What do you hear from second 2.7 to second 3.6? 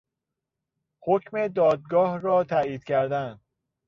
کردن